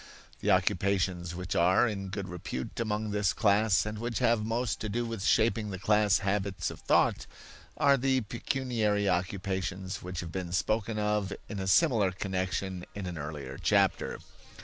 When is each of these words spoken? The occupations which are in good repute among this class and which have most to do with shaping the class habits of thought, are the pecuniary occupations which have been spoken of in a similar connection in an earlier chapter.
The 0.39 0.49
occupations 0.49 1.35
which 1.35 1.55
are 1.55 1.87
in 1.87 2.07
good 2.09 2.27
repute 2.27 2.79
among 2.79 3.11
this 3.11 3.33
class 3.33 3.85
and 3.85 3.99
which 3.99 4.17
have 4.17 4.43
most 4.43 4.79
to 4.79 4.89
do 4.89 5.05
with 5.05 5.23
shaping 5.23 5.69
the 5.69 5.77
class 5.77 6.17
habits 6.25 6.71
of 6.71 6.79
thought, 6.79 7.27
are 7.77 7.97
the 7.97 8.21
pecuniary 8.21 9.07
occupations 9.07 10.01
which 10.01 10.21
have 10.21 10.31
been 10.31 10.53
spoken 10.53 10.97
of 10.97 11.31
in 11.47 11.59
a 11.59 11.67
similar 11.67 12.11
connection 12.11 12.83
in 12.95 13.05
an 13.05 13.19
earlier 13.19 13.59
chapter. 13.61 14.17